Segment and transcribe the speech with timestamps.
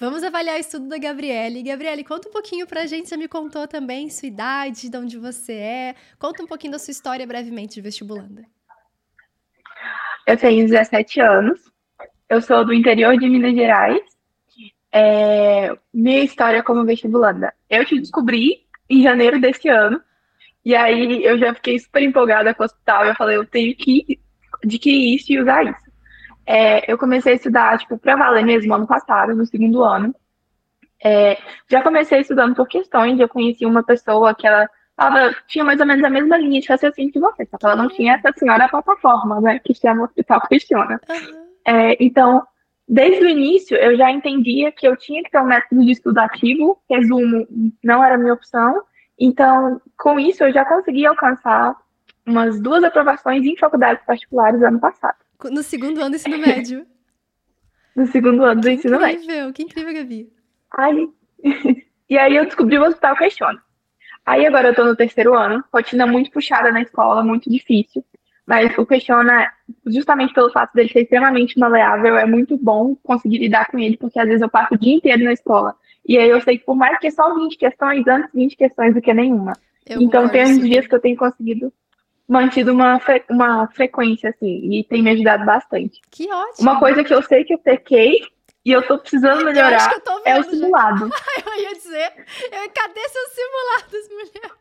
[0.00, 1.62] Vamos avaliar o estudo da Gabriele.
[1.62, 5.52] Gabriele, conta um pouquinho pra gente, você me contou também sua idade, de onde você
[5.52, 5.94] é.
[6.18, 8.42] Conta um pouquinho da sua história brevemente de vestibulanda.
[10.26, 11.60] Eu tenho 17 anos,
[12.30, 14.00] eu sou do interior de Minas Gerais.
[14.90, 15.70] É...
[15.92, 17.52] Minha história como vestibulanda.
[17.68, 20.00] Eu te descobri em janeiro desse ano,
[20.64, 23.04] e aí eu já fiquei super empolgada com o hospital.
[23.04, 24.18] Eu falei, eu tenho que
[24.64, 25.89] adquirir isso e usar isso.
[26.46, 30.14] É, eu comecei a estudar, tipo, pra valer mesmo ano passado, no segundo ano.
[31.02, 35.80] É, já comecei estudando por questões, eu conheci uma pessoa que ela ela tinha mais
[35.80, 38.38] ou menos a mesma linha de raciocínio que você, só que ela não tinha essa
[38.38, 41.00] senhora plataforma, né, que chama Hospital Questiona.
[41.08, 41.46] Uhum.
[41.66, 42.42] É, então,
[42.86, 46.18] desde o início, eu já entendia que eu tinha que ter um método de estudo
[46.18, 47.46] ativo, resumo,
[47.82, 48.82] não era minha opção,
[49.18, 51.76] então, com isso, eu já consegui alcançar
[52.26, 55.16] umas duas aprovações em faculdades particulares ano passado.
[55.44, 56.86] No segundo ano do ensino médio?
[57.94, 59.52] no segundo ano do que ensino incrível, médio.
[59.52, 60.32] Que incrível, Gabi.
[60.72, 61.08] Aí,
[62.08, 63.62] e aí eu descobri o Hospital Questiona.
[64.24, 68.04] Aí agora eu tô no terceiro ano, rotina muito puxada na escola, muito difícil.
[68.46, 69.50] Mas o Questiona,
[69.86, 74.18] justamente pelo fato dele ser extremamente maleável, é muito bom conseguir lidar com ele, porque
[74.18, 75.74] às vezes eu passo o dia inteiro na escola.
[76.06, 78.94] E aí eu sei que por mais que é só 20 questões, antes 20 questões
[78.94, 79.52] do que nenhuma.
[79.86, 81.72] Eu então tem uns dias que eu tenho conseguido
[82.30, 86.00] mantido uma, fre uma frequência, assim, e tem me ajudado bastante.
[86.10, 86.70] Que ótimo.
[86.70, 88.20] Uma coisa que eu sei que eu pequei
[88.64, 91.08] e eu tô precisando melhorar eu tô é o simulado.
[91.08, 91.42] Já.
[91.44, 92.12] eu ia dizer,
[92.52, 94.52] eu, cadê seus simulados, mulher?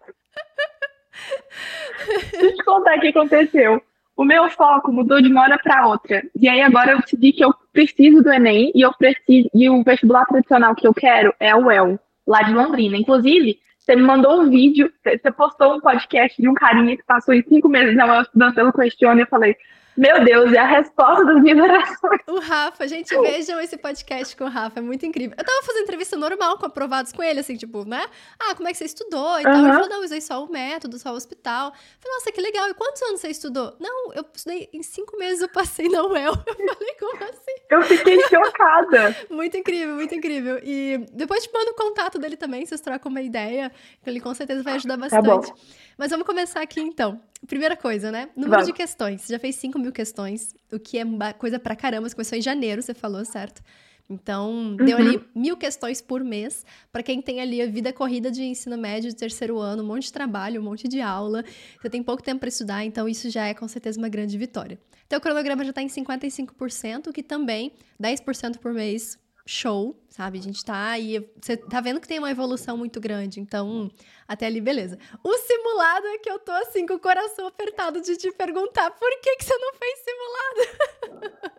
[2.31, 3.83] Deixa eu te contar o que aconteceu.
[4.17, 6.23] O meu foco mudou de uma hora para outra.
[6.35, 9.83] E aí agora eu decidi que eu preciso do Enem e eu preciso e o
[9.83, 12.97] vestibular tradicional que eu quero é o UEL, lá de Londrina.
[12.97, 13.59] Inclusive,
[13.89, 17.41] você me mandou um vídeo, você postou um podcast de um carinha que passou em
[17.41, 19.21] cinco meses na UEL estudando pelo Questione.
[19.21, 19.57] Eu falei,
[19.99, 22.21] meu Deus, é a resposta das minhas orações.
[22.25, 25.35] O Rafa, gente, vejam esse podcast com o Rafa, é muito incrível.
[25.37, 28.05] Eu tava fazendo entrevista normal com aprovados com ele, assim, tipo, né?
[28.39, 29.51] Ah, como é que você estudou e uhum.
[29.51, 29.61] tal.
[29.61, 31.67] Ele falou, não, usei só o método, só o hospital.
[31.67, 32.69] Eu falei, nossa, que legal.
[32.69, 33.75] E quantos anos você estudou?
[33.77, 36.31] Não, eu estudei em cinco meses, eu passei na UEL.
[36.69, 37.55] Eu falei, como assim?
[37.69, 39.15] Eu fiquei chocada.
[39.29, 40.59] muito incrível, muito incrível.
[40.63, 43.71] E depois te mando o contato dele também, vocês trocam uma ideia,
[44.01, 45.25] que ele com certeza vai ajudar bastante.
[45.25, 45.53] Tá bom.
[45.97, 47.19] Mas vamos começar aqui então.
[47.45, 48.29] Primeira coisa, né?
[48.35, 48.67] Número vamos.
[48.67, 49.21] de questões.
[49.21, 51.03] Você já fez 5 mil questões, o que é
[51.37, 52.07] coisa pra caramba.
[52.07, 53.61] Você começou em janeiro, você falou, certo?
[54.09, 54.75] Então, uhum.
[54.75, 58.75] deu ali mil questões por mês para quem tem ali a vida corrida de ensino
[58.75, 61.43] médio de terceiro ano, um monte de trabalho, um monte de aula.
[61.79, 64.79] Você tem pouco tempo para estudar, então isso já é com certeza uma grande vitória.
[65.05, 67.71] Então, o cronograma já está em 55%, que também
[68.01, 69.17] 10% por mês
[69.49, 70.37] show, sabe?
[70.37, 73.89] A gente tá aí, você tá vendo que tem uma evolução muito grande, então
[74.27, 74.99] até ali beleza.
[75.23, 79.09] O simulado é que eu tô assim com o coração apertado de te perguntar por
[79.21, 81.49] que que você não fez simulado?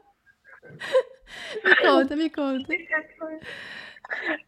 [1.65, 2.69] me conta, me conta.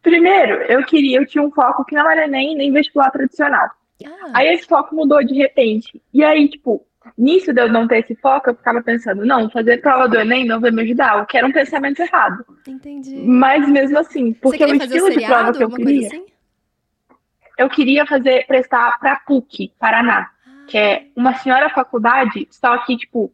[0.01, 3.69] Primeiro, eu queria, eu tinha um foco que não era nem, nem vestibular tradicional.
[4.05, 4.31] Ah.
[4.35, 6.01] Aí esse foco mudou de repente.
[6.13, 6.85] E aí, tipo,
[7.17, 10.45] Nisso de eu não ter esse foco, eu ficava pensando, não, fazer prova do Enem
[10.45, 12.45] não vai me ajudar, o que era um pensamento errado.
[12.67, 13.15] Entendi.
[13.25, 16.07] Mas mesmo assim, porque o estilo de prova que eu queria.
[16.07, 16.25] Assim?
[17.57, 20.65] Eu queria fazer, prestar para PUC, Paraná, ah.
[20.67, 23.31] que é uma senhora faculdade, só que, tipo,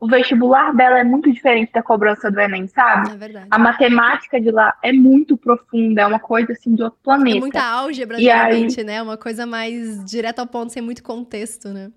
[0.00, 3.10] o vestibular dela é muito diferente da cobrança do Enem, sabe?
[3.10, 3.46] É verdade.
[3.50, 7.36] A matemática de lá é muito profunda, é uma coisa assim de outro planeta.
[7.36, 8.86] É muita álgebra, geralmente, aí...
[8.86, 9.02] né?
[9.02, 11.90] Uma coisa mais direta ao ponto, sem muito contexto, né?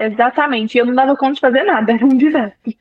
[0.00, 0.76] Exatamente.
[0.76, 2.78] E eu não dava conta de fazer nada, era um desastre.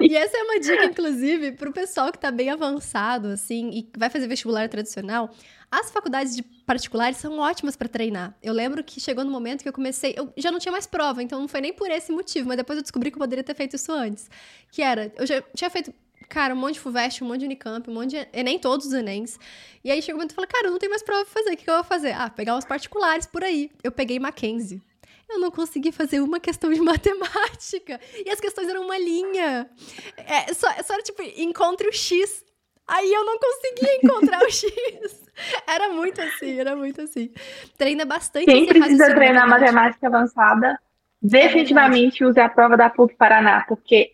[0.00, 3.88] e essa é uma dica, inclusive, para o pessoal que está bem avançado, assim, e
[3.98, 5.30] vai fazer vestibular tradicional.
[5.70, 8.34] As faculdades de particulares são ótimas para treinar.
[8.42, 11.22] Eu lembro que chegou no momento que eu comecei, eu já não tinha mais prova,
[11.22, 13.54] então não foi nem por esse motivo, mas depois eu descobri que eu poderia ter
[13.54, 14.30] feito isso antes.
[14.70, 15.92] Que era, eu já tinha feito
[16.26, 18.92] cara, um monte de FUVEST, um monte de Unicamp, um monte de Enem, todos os
[18.94, 19.38] Enems.
[19.84, 21.50] E aí chegou o momento e falei, cara, eu não tenho mais prova pra fazer,
[21.50, 22.12] o que, que eu vou fazer?
[22.12, 23.70] Ah, pegar os particulares por aí.
[23.82, 24.80] Eu peguei Mackenzie
[25.28, 28.00] eu não consegui fazer uma questão de matemática.
[28.24, 29.68] E as questões eram uma linha.
[30.16, 32.44] É, só, só era tipo, encontre o X.
[32.86, 35.24] Aí eu não conseguia encontrar o X.
[35.66, 37.32] Era muito assim, era muito assim.
[37.76, 38.46] Treina bastante.
[38.46, 40.78] Quem precisa treinar matemática avançada,
[41.20, 44.13] definitivamente é use a prova da PUC Paraná, porque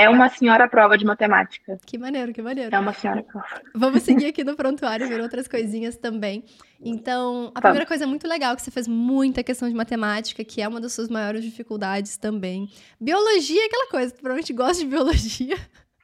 [0.00, 1.78] é uma senhora prova de matemática.
[1.84, 2.74] Que maneiro, que maneiro.
[2.74, 3.60] É uma senhora prova.
[3.74, 6.42] Vamos seguir aqui no prontuário, ver outras coisinhas também.
[6.82, 10.66] Então, a primeira coisa muito legal que você fez muita questão de matemática, que é
[10.68, 12.70] uma das suas maiores dificuldades também.
[12.98, 15.56] Biologia é aquela coisa, tu provavelmente gosta de biologia.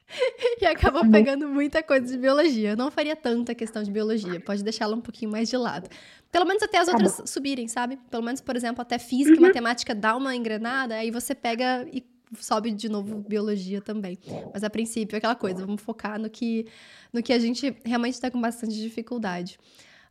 [0.61, 2.71] e acabou pegando muita coisa de biologia.
[2.71, 5.89] Eu não faria tanta questão de biologia, pode deixá-la um pouquinho mais de lado.
[6.31, 7.99] Pelo menos até as tá outras subirem, sabe?
[8.11, 9.47] Pelo menos, por exemplo, até física e uhum.
[9.47, 12.05] matemática dá uma engrenada, aí você pega e
[12.38, 14.19] sobe de novo biologia também.
[14.52, 16.67] Mas a princípio é aquela coisa, vamos focar no que,
[17.12, 19.58] no que a gente realmente está com bastante dificuldade.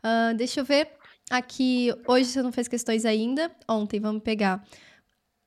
[0.04, 0.90] Uh, deixa eu ver.
[1.30, 3.52] Aqui, hoje você não fez questões ainda.
[3.68, 4.64] Ontem, vamos pegar.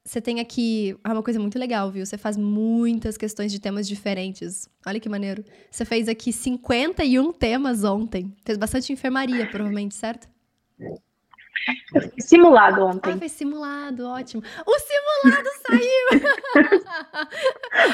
[0.05, 2.05] Você tem aqui ah, uma coisa muito legal, viu?
[2.05, 4.69] Você faz muitas questões de temas diferentes.
[4.87, 5.45] Olha que maneiro.
[5.71, 8.35] Você fez aqui 51 temas ontem.
[8.45, 10.27] Fez bastante enfermaria, provavelmente, certo?
[12.19, 13.13] Simulado ontem.
[13.13, 14.43] Ah, foi simulado, ótimo.
[14.67, 16.09] O simulado saiu!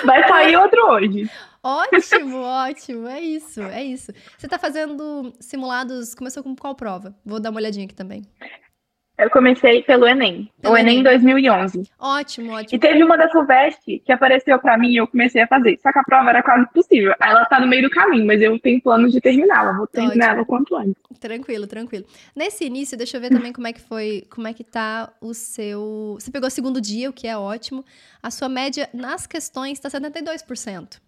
[0.04, 1.30] Vai sair outro hoje.
[1.62, 3.08] Ótimo, ótimo.
[3.08, 4.12] É isso, é isso.
[4.36, 6.14] Você tá fazendo simulados.
[6.14, 7.14] Começou com qual prova?
[7.24, 8.22] Vou dar uma olhadinha aqui também.
[9.16, 10.50] Eu comecei pelo Enem.
[10.60, 11.88] Pelo o Enem, Enem 2011.
[11.98, 12.76] Ótimo, ótimo.
[12.76, 15.78] E teve uma da FUVEST que apareceu para mim e eu comecei a fazer.
[15.80, 17.14] Só que a prova era quase possível.
[17.20, 19.72] Ela tá no meio do caminho, mas eu tenho planos de terminá-la.
[19.72, 20.94] Vou terminar ela quanto antes.
[21.20, 22.04] Tranquilo, tranquilo.
[22.34, 25.32] Nesse início, deixa eu ver também como é que foi, como é que tá o
[25.32, 26.16] seu...
[26.18, 27.84] Você pegou o segundo dia, o que é ótimo.
[28.20, 31.03] A sua média nas questões tá 72%.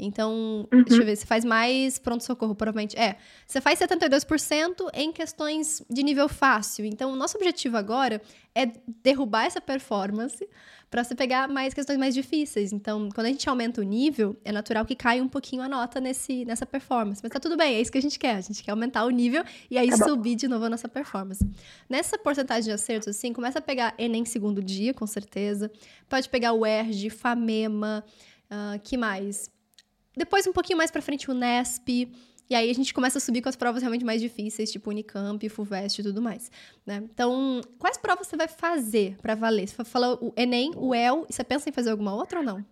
[0.00, 0.82] Então, uhum.
[0.82, 2.98] deixa eu ver, você faz mais pronto-socorro, provavelmente.
[2.98, 3.16] É,
[3.46, 6.84] você faz 72% em questões de nível fácil.
[6.84, 8.20] Então, o nosso objetivo agora
[8.54, 8.70] é
[9.02, 10.46] derrubar essa performance
[10.90, 12.72] para você pegar mais questões mais difíceis.
[12.72, 16.00] Então, quando a gente aumenta o nível, é natural que caia um pouquinho a nota
[16.00, 17.20] nesse, nessa performance.
[17.22, 18.36] Mas tá tudo bem, é isso que a gente quer.
[18.36, 21.48] A gente quer aumentar o nível e aí tá subir de novo a nossa performance.
[21.88, 25.70] Nessa porcentagem de acertos, assim, começa a pegar Enem segundo dia, com certeza.
[26.08, 28.04] Pode pegar o ERG, FAMEMA,
[28.50, 29.48] uh, que mais?
[30.16, 32.10] Depois, um pouquinho mais pra frente, o NESP.
[32.50, 35.48] E aí a gente começa a subir com as provas realmente mais difíceis, tipo Unicamp,
[35.48, 36.50] FUVEST e tudo mais,
[36.84, 37.00] né?
[37.04, 39.68] Então, quais provas você vai fazer para valer?
[39.68, 42.64] Você falou o Enem, o EL, e você pensa em fazer alguma outra ou não?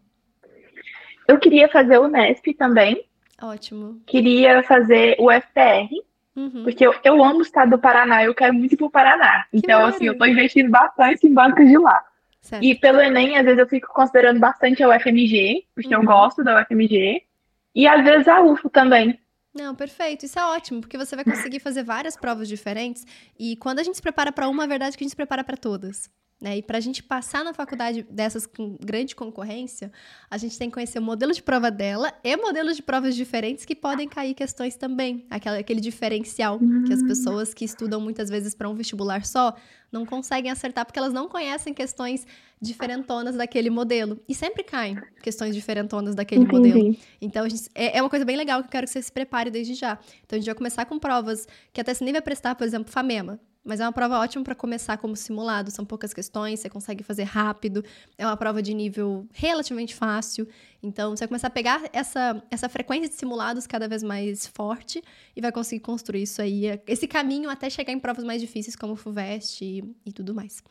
[1.29, 3.05] Eu queria fazer o NESP também.
[3.41, 4.03] Ótimo.
[4.05, 5.95] Queria fazer o FPR,
[6.35, 6.65] uhum.
[6.65, 9.45] porque eu, eu amo o estado do Paraná, eu quero muito ir pro Paraná.
[9.53, 12.05] Que então, assim, eu tô investindo bastante em bancos de lá.
[12.41, 12.65] Certo.
[12.65, 16.03] E pelo Enem, às vezes eu fico considerando bastante a UFMG, porque uhum.
[16.03, 17.28] eu gosto da UFMG.
[17.75, 19.19] E às vezes a UFO também.
[19.55, 20.25] Não, perfeito.
[20.25, 23.05] Isso é ótimo, porque você vai conseguir fazer várias provas diferentes.
[23.39, 25.17] E quando a gente se prepara para uma, a verdade é que a gente se
[25.17, 26.09] prepara para todas.
[26.41, 26.59] Né?
[26.59, 29.91] E para a gente passar na faculdade dessas com grande concorrência,
[30.31, 33.65] a gente tem que conhecer o modelo de prova dela e modelos de provas diferentes
[33.65, 35.27] que podem cair questões também.
[35.29, 36.85] Aquela, aquele diferencial uhum.
[36.85, 37.09] que as hum.
[37.09, 39.57] pessoas que estudam muitas vezes para um vestibular só
[39.91, 42.25] não conseguem acertar porque elas não conhecem questões
[42.61, 44.21] diferentonas daquele modelo.
[44.29, 46.73] E sempre caem questões diferentonas daquele Entendi.
[46.73, 46.97] modelo.
[47.21, 49.51] Então, gente, é, é, uma coisa bem legal que eu quero que você se prepare
[49.51, 49.99] desde já.
[50.25, 52.93] Então, a gente vai começar com provas que até se nem vai prestar, por exemplo,
[52.93, 53.41] FAMEMA.
[53.69, 57.25] Mas é uma prova ótima para começar como simulado, são poucas questões, você consegue fazer
[57.25, 57.85] rápido,
[58.17, 60.49] é uma prova de nível relativamente fácil.
[60.83, 65.03] Então, você vai começar a pegar essa, essa frequência de simulados cada vez mais forte
[65.37, 68.95] e vai conseguir construir isso aí, esse caminho até chegar em provas mais difíceis como
[68.95, 70.63] o FUVEST e, e tudo mais.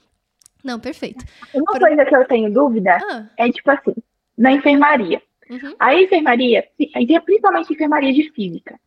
[0.64, 1.24] Não, perfeito.
[1.54, 1.80] Uma Por...
[1.80, 3.30] coisa que eu tenho dúvida ah.
[3.38, 3.94] é, tipo assim,
[4.36, 5.22] na enfermaria.
[5.52, 5.76] Uhum.
[5.78, 6.68] A enfermaria,
[7.24, 8.80] principalmente a enfermaria de física,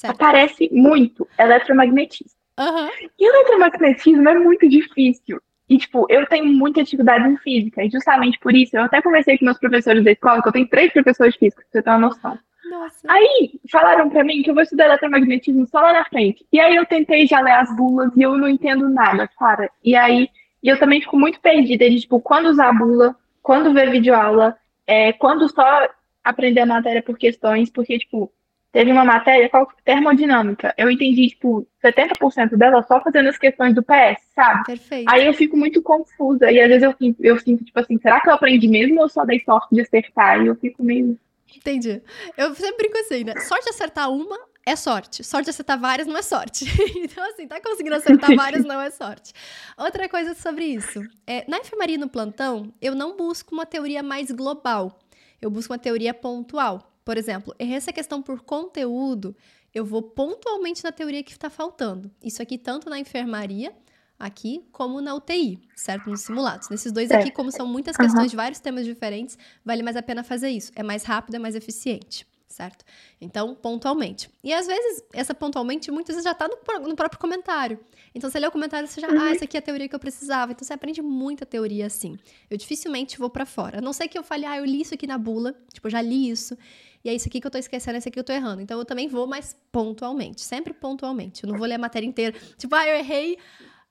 [0.00, 0.12] certo.
[0.12, 2.33] aparece muito eletromagnetismo.
[2.58, 2.88] Uhum.
[3.18, 5.40] E o eletromagnetismo é muito difícil.
[5.68, 7.82] E, tipo, eu tenho muita dificuldade em física.
[7.82, 10.68] E justamente por isso, eu até conversei com meus professores da escola, que eu tenho
[10.68, 12.38] três professores de física, pra você ter uma noção.
[12.70, 13.06] Nossa.
[13.08, 16.46] Aí, falaram pra mim que eu vou estudar eletromagnetismo só lá na frente.
[16.52, 19.70] E aí eu tentei já ler as bulas e eu não entendo nada, cara.
[19.82, 20.28] E aí,
[20.62, 24.56] eu também fico muito perdida de, tipo, quando usar a bula, quando ver videoaula,
[24.86, 25.88] é, quando só
[26.22, 28.32] aprender a matéria por questões, porque, tipo,
[28.74, 30.74] Teve uma matéria, qual termodinâmica.
[30.76, 34.64] Eu entendi, tipo, 70% dela só fazendo as questões do PS, sabe?
[34.64, 35.08] Perfeito.
[35.08, 36.50] Aí eu fico muito confusa.
[36.50, 39.24] E às vezes eu, eu sinto, tipo assim, será que eu aprendi mesmo ou só
[39.24, 40.42] dei sorte de acertar?
[40.42, 41.16] E eu fico meio.
[41.56, 42.02] Entendi.
[42.36, 43.34] Eu sempre brinco assim, né?
[43.42, 45.22] Sorte de acertar uma é sorte.
[45.22, 46.64] Sorte de acertar várias não é sorte.
[46.98, 49.32] então, assim, tá conseguindo acertar várias não é sorte.
[49.78, 51.00] Outra coisa sobre isso.
[51.24, 54.98] É, na enfermaria no plantão, eu não busco uma teoria mais global.
[55.40, 56.90] Eu busco uma teoria pontual.
[57.04, 59.36] Por exemplo, essa questão por conteúdo,
[59.74, 62.10] eu vou pontualmente na teoria que está faltando.
[62.22, 63.74] Isso aqui tanto na enfermaria,
[64.18, 66.08] aqui, como na UTI, certo?
[66.08, 66.68] Nos simulados.
[66.68, 68.30] Nesses dois aqui, como são muitas questões uhum.
[68.30, 70.72] de vários temas diferentes, vale mais a pena fazer isso.
[70.74, 72.84] É mais rápido, é mais eficiente, certo?
[73.20, 74.30] Então, pontualmente.
[74.42, 76.56] E às vezes, essa pontualmente, muitas vezes já está no,
[76.88, 77.78] no, próprio comentário.
[78.14, 79.20] Então, você lê o comentário, você já, uhum.
[79.20, 80.52] ah, essa aqui é a teoria que eu precisava.
[80.52, 82.16] Então, você aprende muita teoria assim.
[82.48, 83.78] Eu dificilmente vou para fora.
[83.78, 85.90] A não ser que eu fale, ah, eu li isso aqui na bula, tipo, eu
[85.90, 86.56] já li isso
[87.04, 88.62] e é isso aqui que eu tô esquecendo, é isso aqui que eu tô errando.
[88.62, 91.44] Então eu também vou, mas pontualmente, sempre pontualmente.
[91.44, 92.34] Eu não vou ler a matéria inteira.
[92.56, 93.36] Tipo, ah, eu errei,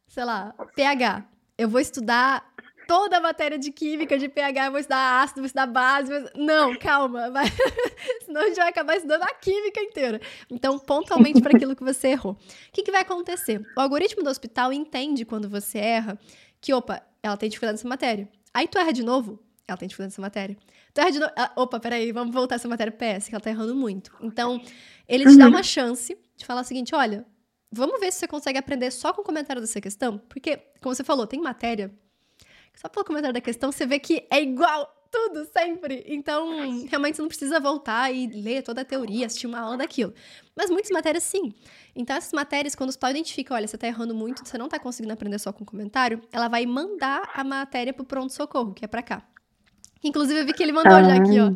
[0.07, 1.23] sei lá, pH.
[1.55, 2.43] Eu vou estudar
[2.87, 6.09] toda a matéria de química, de pH, eu vou estudar ácido, vou estudar base.
[6.09, 6.29] Vou...
[6.35, 7.29] Não, calma.
[7.31, 7.45] Vai...
[8.25, 10.19] Senão a gente vai acabar estudando a química inteira.
[10.49, 12.33] Então, pontualmente para aquilo que você errou.
[12.33, 12.37] O
[12.71, 13.61] que, que vai acontecer?
[13.77, 16.17] O algoritmo do hospital entende quando você erra
[16.59, 18.27] que, opa, ela tem dificuldade nessa matéria.
[18.53, 20.57] Aí tu erra de novo, ela tem dificuldade nessa matéria.
[20.93, 21.31] Tu erra de novo.
[21.37, 24.11] Ah, opa, peraí, vamos voltar essa matéria PS, que ela tá errando muito.
[24.21, 24.61] Então,
[25.07, 25.37] ele te uhum.
[25.37, 27.25] dá uma chance de falar o seguinte: olha,
[27.71, 30.17] vamos ver se você consegue aprender só com o comentário dessa questão.
[30.29, 31.93] Porque, como você falou, tem matéria.
[32.75, 36.03] Só pelo comentário da questão, você vê que é igual tudo, sempre.
[36.07, 40.11] Então, realmente você não precisa voltar e ler toda a teoria, assistir uma aula daquilo.
[40.55, 41.53] Mas muitas matérias, sim.
[41.95, 44.79] Então, essas matérias, quando o hospital identifica, olha, você tá errando muito, você não tá
[44.79, 49.03] conseguindo aprender só com comentário, ela vai mandar a matéria pro pronto-socorro, que é para
[49.03, 49.23] cá.
[50.03, 51.03] Inclusive, eu vi que ele mandou ah.
[51.03, 51.51] já aqui, ó.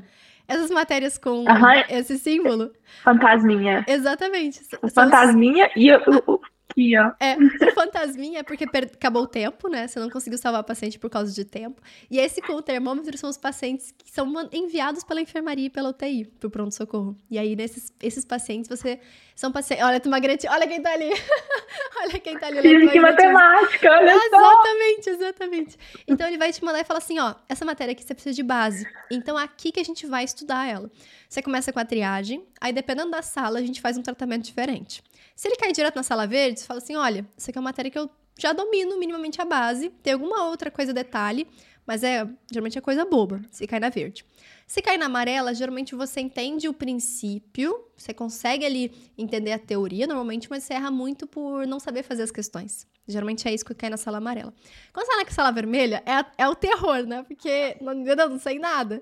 [0.47, 1.43] Essas matérias com
[1.89, 2.71] esse símbolo.
[3.03, 3.83] Fantasminha.
[3.85, 4.61] Exatamente.
[4.93, 6.39] Fantasminha e o, o,
[6.77, 7.11] aqui, ó.
[7.19, 9.87] É, o fantasminha é porque acabou o tempo, né?
[9.87, 11.81] Você não conseguiu salvar o paciente por causa de tempo.
[12.09, 15.89] E esse com o termômetro são os pacientes que são enviados pela enfermaria e pela
[15.89, 17.17] UTI pro pronto-socorro.
[17.29, 18.99] E aí, nesses esses pacientes, você.
[19.35, 19.85] São pacientes.
[19.85, 21.09] Olha, tu Magrete, olha quem tá ali.
[22.01, 22.59] olha quem tá ali.
[22.59, 25.11] Física e matemática, olha Exatamente, só.
[25.11, 25.77] exatamente.
[26.07, 28.41] Então ele vai te mandar e falar assim: ó, essa matéria aqui você precisa de
[28.41, 28.87] base.
[29.11, 30.89] Então aqui que a gente vai estudar ela.
[31.29, 35.03] Você começa com a triagem, aí dependendo da sala, a gente faz um tratamento diferente.
[35.35, 37.69] Se ele cair direto na sala verde, você fala assim: olha, isso aqui é uma
[37.69, 41.47] matéria que eu já domino minimamente a base, tem alguma outra coisa, detalhe,
[41.85, 44.25] mas é geralmente é coisa boba, se cai na verde.
[44.67, 50.05] Se cai na amarela, geralmente você entende o princípio, você consegue ali entender a teoria
[50.05, 52.85] normalmente, mas você erra muito por não saber fazer as questões.
[53.07, 54.53] Geralmente é isso que cai na sala amarela.
[54.91, 57.23] Quando você tá na sala vermelha, é, é o terror, né?
[57.23, 59.01] Porque não, eu não sei nada.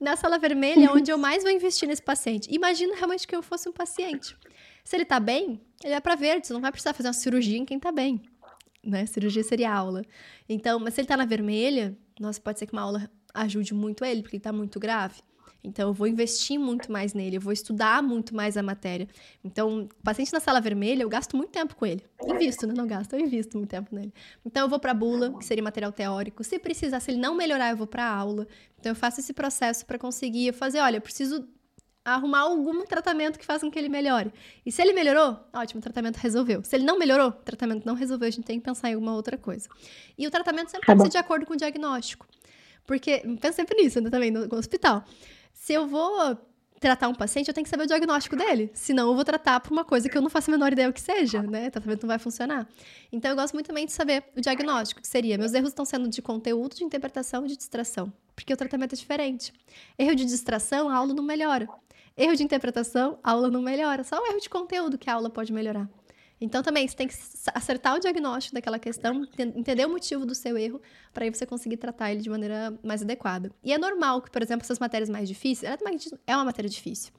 [0.00, 2.48] Na sala vermelha é onde eu mais vou investir nesse paciente.
[2.52, 4.36] Imagina realmente que eu fosse um paciente.
[4.84, 7.58] Se ele tá bem, ele é para verde, você não vai precisar fazer uma cirurgia
[7.58, 8.22] em quem tá bem.
[8.84, 9.04] Né?
[9.06, 10.02] Cirurgia seria aula.
[10.48, 14.04] Então, mas se ele tá na vermelha, nossa, pode ser que uma aula ajude muito
[14.04, 15.20] ele, porque ele tá muito grave.
[15.62, 19.08] Então, eu vou investir muito mais nele, eu vou estudar muito mais a matéria.
[19.44, 22.04] Então, paciente na sala vermelha, eu gasto muito tempo com ele.
[22.22, 22.74] Invisto, né?
[22.76, 24.12] Não gasto, eu invisto muito tempo nele.
[24.44, 26.42] Então, eu vou para bula, que seria material teórico.
[26.42, 28.46] Se precisar, se ele não melhorar, eu vou para aula.
[28.78, 31.46] Então, eu faço esse processo para conseguir fazer, olha, eu preciso
[32.04, 34.32] arrumar algum tratamento que faça com que ele melhore.
[34.64, 36.62] E se ele melhorou, ótimo, o tratamento resolveu.
[36.64, 39.14] Se ele não melhorou, o tratamento não resolveu, a gente tem que pensar em alguma
[39.14, 39.68] outra coisa.
[40.16, 42.26] E o tratamento sempre tá tem que ser de acordo com o diagnóstico.
[42.86, 45.04] Porque, pensa sempre nisso, né, também, no, no hospital.
[45.52, 46.36] Se eu vou
[46.80, 48.70] tratar um paciente, eu tenho que saber o diagnóstico dele.
[48.72, 50.92] Senão eu vou tratar por uma coisa que eu não faço a menor ideia o
[50.92, 51.68] que seja, né?
[51.68, 52.66] O tratamento não vai funcionar.
[53.12, 56.08] Então eu gosto muito também de saber o diagnóstico, que seria, meus erros estão sendo
[56.08, 58.10] de conteúdo, de interpretação e de distração.
[58.34, 59.52] Porque o tratamento é diferente.
[59.98, 61.68] Erro de distração, a aula não melhora.
[62.16, 64.02] Erro de interpretação, a aula não melhora.
[64.02, 65.88] Só o erro de conteúdo que a aula pode melhorar.
[66.40, 67.14] Então, também, você tem que
[67.54, 70.80] acertar o diagnóstico daquela questão, entender o motivo do seu erro,
[71.12, 73.52] para aí você conseguir tratar ele de maneira mais adequada.
[73.62, 75.70] E é normal que, por exemplo, essas matérias mais difíceis,
[76.26, 77.12] é uma matéria difícil.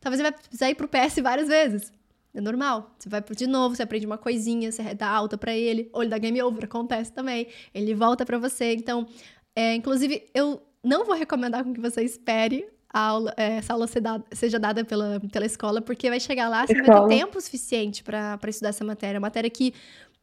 [0.00, 1.92] Talvez você vai precisar ir pro PS várias vezes.
[2.34, 2.94] É normal.
[2.98, 6.10] Você vai de novo, você aprende uma coisinha, você dá alta para ele, ou ele
[6.10, 7.46] dá game over, acontece também.
[7.74, 8.72] Ele volta para você.
[8.72, 9.06] Então,
[9.54, 12.66] é, inclusive, eu não vou recomendar com que você espere
[13.00, 13.86] aula, é, essa aula
[14.32, 17.00] seja dada pela, pela escola, porque vai chegar lá, você escola.
[17.00, 19.18] vai ter tempo suficiente para estudar essa matéria.
[19.20, 19.72] Matéria que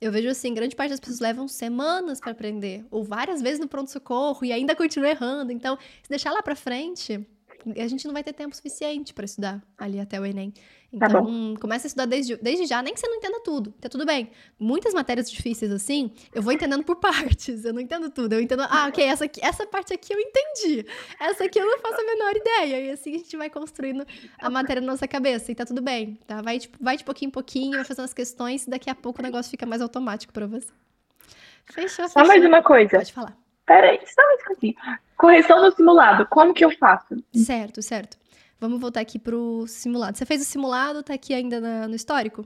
[0.02, 3.68] eu vejo assim, grande parte das pessoas levam semanas para aprender, ou várias vezes no
[3.68, 5.52] pronto-socorro e ainda continua errando.
[5.52, 7.26] Então, se deixar lá para frente,
[7.78, 10.52] a gente não vai ter tempo suficiente para estudar ali até o Enem.
[10.52, 13.72] Tá então, tá começa a estudar desde, desde já, nem que você não entenda tudo,
[13.74, 14.32] tá tudo bem.
[14.60, 18.34] Muitas matérias difíceis assim, eu vou entendendo por partes, eu não entendo tudo.
[18.34, 20.86] Eu entendo, ah, ok, essa, aqui, essa parte aqui eu entendi,
[21.20, 22.82] essa aqui eu não faço a menor ideia.
[22.88, 24.06] E assim a gente vai construindo
[24.40, 26.42] a matéria na nossa cabeça, e tá tudo bem, tá?
[26.42, 29.20] Vai, tipo, vai de pouquinho em pouquinho, vai fazendo as questões, e daqui a pouco
[29.20, 30.68] o negócio fica mais automático para você.
[31.66, 32.10] Fechou, fechou.
[32.10, 32.98] Só mais uma coisa.
[32.98, 33.38] Pode falar.
[33.66, 35.00] Peraí, só mais coisinha.
[35.20, 37.22] Correção no simulado, como que eu faço?
[37.36, 38.18] Certo, certo.
[38.58, 40.18] Vamos voltar aqui pro simulado.
[40.18, 42.46] Você fez o simulado, tá aqui ainda na, no histórico?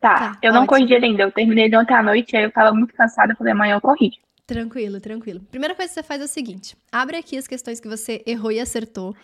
[0.00, 1.22] Tá, tá eu não corrigi ainda.
[1.22, 4.16] Eu terminei de ontem à noite, aí eu tava muito cansada, falei, amanhã eu corrijo.
[4.46, 5.40] Tranquilo, tranquilo.
[5.50, 8.50] Primeira coisa que você faz é o seguinte: abre aqui as questões que você errou
[8.50, 9.14] e acertou,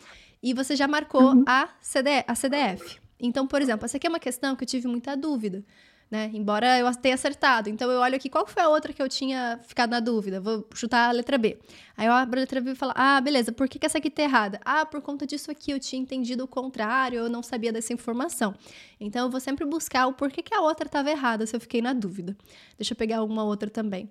[0.43, 1.45] e você já marcou uhum.
[1.49, 3.00] a, CD, a CDF.
[3.19, 5.64] Então, por exemplo, essa aqui é uma questão que eu tive muita dúvida
[6.10, 6.30] né?
[6.32, 7.68] Embora eu tenha acertado.
[7.68, 10.40] Então eu olho aqui, qual foi a outra que eu tinha ficado na dúvida?
[10.40, 11.58] Vou chutar a letra B.
[11.96, 14.10] Aí eu abro a letra B e falo, ah, beleza, por que, que essa aqui
[14.10, 14.60] tá errada?
[14.64, 18.54] Ah, por conta disso aqui eu tinha entendido o contrário, eu não sabia dessa informação.
[19.00, 21.82] Então eu vou sempre buscar o porquê que a outra estava errada, se eu fiquei
[21.82, 22.36] na dúvida.
[22.78, 24.10] Deixa eu pegar alguma outra também.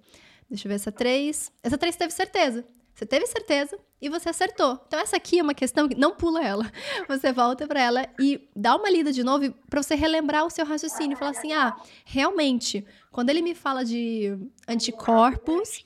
[0.50, 1.52] Deixa eu ver essa 3.
[1.64, 2.66] Essa 3 teve certeza.
[2.96, 4.80] Você teve certeza e você acertou.
[4.88, 6.72] Então essa aqui é uma questão que não pula ela.
[7.10, 10.66] Você volta para ela e dá uma lida de novo para você relembrar o seu
[10.66, 11.76] raciocínio, falar assim: "Ah,
[12.06, 14.38] realmente, quando ele me fala de
[14.68, 15.86] anticorpos,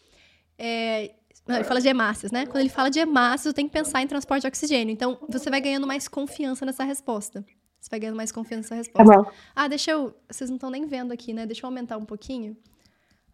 [0.58, 1.16] é,
[1.48, 2.46] ele fala de hemácias, né?
[2.46, 4.94] Quando ele fala de hemácias, eu tenho que pensar em transporte de oxigênio.
[4.94, 7.44] Então, você vai ganhando mais confiança nessa resposta.
[7.80, 9.12] Você vai ganhando mais confiança nessa resposta.
[9.12, 9.32] Tá bom.
[9.56, 10.14] Ah, deixa eu.
[10.30, 11.46] Vocês não estão nem vendo aqui, né?
[11.46, 12.56] Deixa eu aumentar um pouquinho.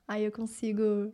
[0.08, 1.12] Aí eu consigo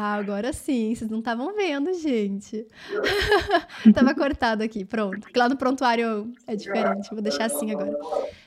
[0.00, 2.64] Ah, agora sim, vocês não estavam vendo, gente.
[3.92, 5.26] Tava cortado aqui, pronto.
[5.34, 7.98] Lá no prontuário é diferente, vou deixar assim agora.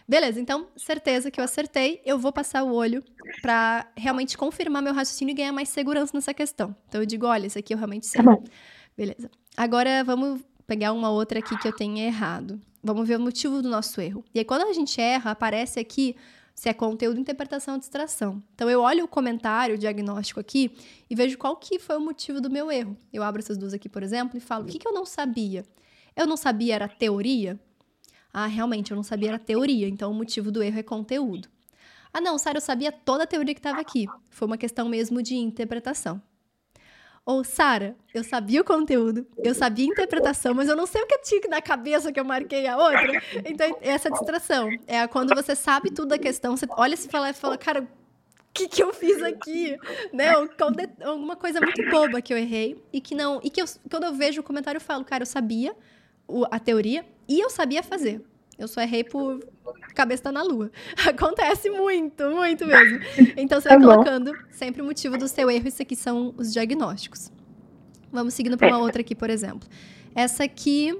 [0.07, 2.01] Beleza, então, certeza que eu acertei.
[2.05, 3.03] Eu vou passar o olho
[3.41, 6.73] para realmente confirmar meu raciocínio e ganhar mais segurança nessa questão.
[6.87, 8.23] Então eu digo, olha, isso aqui eu realmente sei.
[8.23, 8.39] Tá
[8.95, 9.29] Beleza.
[9.57, 12.61] Agora vamos pegar uma outra aqui que eu tenha errado.
[12.81, 14.23] Vamos ver o motivo do nosso erro.
[14.33, 16.15] E aí, quando a gente erra, aparece aqui
[16.55, 18.41] se é conteúdo, interpretação ou distração.
[18.53, 20.71] Então eu olho o comentário, o diagnóstico aqui
[21.09, 22.97] e vejo qual que foi o motivo do meu erro.
[23.11, 25.65] Eu abro essas duas aqui, por exemplo, e falo: o que, que eu não sabia?
[26.15, 27.59] Eu não sabia era teoria?
[28.33, 31.49] Ah, realmente, eu não sabia era teoria, então o motivo do erro é conteúdo.
[32.13, 34.05] Ah, não, Sara, eu sabia toda a teoria que estava aqui.
[34.29, 36.21] Foi uma questão mesmo de interpretação.
[37.23, 41.07] Ou, Sara, eu sabia o conteúdo, eu sabia a interpretação, mas eu não sei o
[41.07, 43.21] que tinha na cabeça que eu marquei a outra.
[43.45, 47.33] Então, essa distração é quando você sabe tudo da questão, você olha se fala e
[47.33, 49.77] fala, cara, o que, que eu fiz aqui?
[50.11, 50.31] Né?
[51.05, 53.39] Alguma coisa muito boba que eu errei e que não.
[53.43, 55.75] E que eu, quando eu vejo o comentário, eu falo, cara, eu sabia
[56.49, 58.21] a teoria e eu sabia fazer.
[58.57, 59.39] Eu só errei por
[59.93, 60.71] cabeça tá na lua.
[61.07, 62.99] Acontece muito, muito mesmo.
[63.37, 65.67] Então você vai tá colocando sempre o motivo do seu erro.
[65.67, 67.31] Isso aqui são os diagnósticos.
[68.11, 68.81] Vamos seguindo para uma é.
[68.81, 69.67] outra aqui, por exemplo.
[70.13, 70.97] Essa aqui.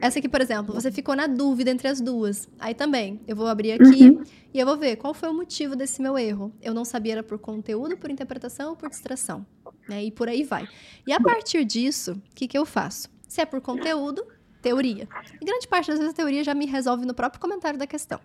[0.00, 2.48] Essa aqui, por exemplo, você ficou na dúvida entre as duas.
[2.58, 4.22] Aí também, eu vou abrir aqui uhum.
[4.52, 6.52] e eu vou ver qual foi o motivo desse meu erro.
[6.60, 9.46] Eu não sabia era por conteúdo, por interpretação ou por distração.
[9.88, 10.04] Né?
[10.04, 10.68] E por aí vai.
[11.06, 13.08] E a partir disso, o que, que eu faço?
[13.26, 14.26] Se é por conteúdo,
[14.66, 15.08] teoria.
[15.40, 18.18] E grande parte das vezes a teoria já me resolve no próprio comentário da questão.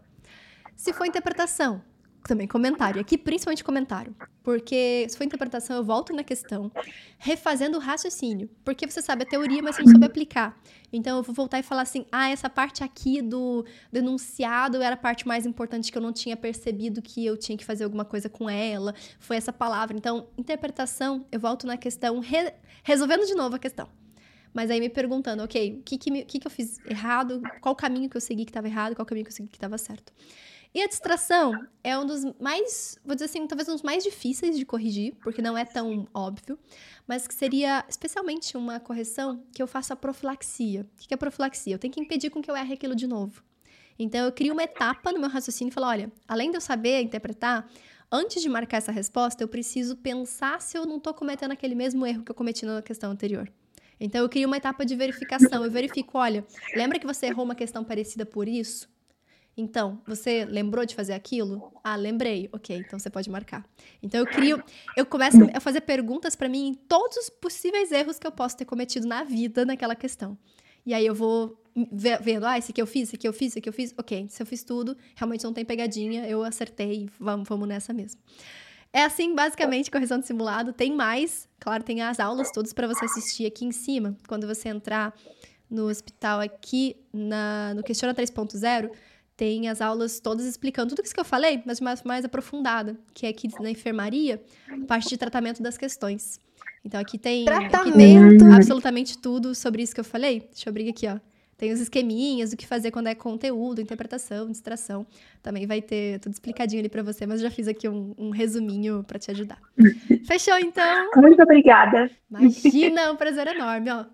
[0.75, 1.83] Se for interpretação,
[2.23, 2.99] também comentário.
[2.99, 4.15] Aqui, principalmente comentário.
[4.43, 6.71] Porque se for interpretação, eu volto na questão,
[7.19, 8.49] refazendo o raciocínio.
[8.63, 10.59] Porque você sabe a teoria, mas você não sabe aplicar.
[10.91, 14.97] Então, eu vou voltar e falar assim: ah, essa parte aqui do denunciado era a
[14.97, 18.29] parte mais importante que eu não tinha percebido que eu tinha que fazer alguma coisa
[18.29, 18.95] com ela.
[19.19, 19.95] Foi essa palavra.
[19.95, 24.00] Então, interpretação, eu volto na questão, re resolvendo de novo a questão.
[24.53, 27.41] Mas aí me perguntando, ok, o que, que, que, que eu fiz errado?
[27.61, 28.95] Qual caminho que eu segui que estava errado?
[28.95, 30.11] Qual caminho que eu segui que estava certo?
[30.73, 34.57] E a distração é um dos mais, vou dizer assim, talvez um dos mais difíceis
[34.57, 36.57] de corrigir, porque não é tão óbvio,
[37.05, 40.87] mas que seria especialmente uma correção que eu faço a profilaxia.
[40.95, 41.75] O que é profilaxia?
[41.75, 43.43] Eu tenho que impedir com que eu erre aquilo de novo.
[43.99, 47.01] Então eu crio uma etapa no meu raciocínio e falo, olha, além de eu saber
[47.01, 47.69] interpretar,
[48.09, 52.05] antes de marcar essa resposta, eu preciso pensar se eu não estou cometendo aquele mesmo
[52.05, 53.51] erro que eu cometi na questão anterior.
[54.03, 55.63] Então eu crio uma etapa de verificação.
[55.63, 56.43] Eu verifico, olha,
[56.75, 58.89] lembra que você errou uma questão parecida por isso?
[59.55, 61.71] Então, você lembrou de fazer aquilo?
[61.83, 62.49] Ah, lembrei.
[62.51, 63.63] Ok, então você pode marcar.
[64.01, 64.63] Então eu crio,
[64.97, 68.57] eu começo a fazer perguntas para mim em todos os possíveis erros que eu posso
[68.57, 70.35] ter cometido na vida naquela questão.
[70.83, 71.61] E aí eu vou
[72.21, 73.93] vendo, ah, esse aqui eu fiz, esse aqui eu fiz, esse aqui eu fiz.
[73.97, 78.19] Ok, se eu fiz tudo, realmente não tem pegadinha, eu acertei, vamos, vamos nessa mesmo.
[78.93, 80.73] É assim, basicamente, correção de simulado.
[80.73, 84.17] Tem mais, claro, tem as aulas todas para você assistir aqui em cima.
[84.27, 85.13] Quando você entrar
[85.69, 88.91] no hospital aqui, na, no Questiona 3.0,
[89.37, 93.25] tem as aulas todas explicando tudo isso que eu falei, mas mais, mais aprofundada, que
[93.25, 94.43] é aqui na enfermaria,
[94.87, 96.39] parte de tratamento das questões.
[96.83, 98.17] Então aqui tem, aqui tem
[98.53, 100.41] absolutamente tudo sobre isso que eu falei.
[100.51, 101.17] Deixa eu abrir aqui, ó.
[101.61, 105.05] Tem os esqueminhas, o que fazer quando é conteúdo, interpretação, distração.
[105.43, 108.31] Também vai ter tudo explicadinho ali para você, mas eu já fiz aqui um, um
[108.31, 109.59] resuminho para te ajudar.
[110.25, 111.11] Fechou, então?
[111.17, 112.09] Muito obrigada.
[112.31, 114.05] Imagina, um prazer enorme, ó.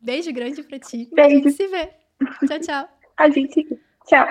[0.00, 1.10] Beijo grande para ti.
[1.12, 1.28] Beijo.
[1.28, 1.90] A gente se vê.
[2.46, 2.88] Tchau, tchau.
[3.16, 3.66] A gente.
[4.06, 4.28] Tchau.